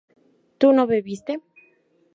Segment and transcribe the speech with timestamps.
[0.57, 1.33] tú no bebiste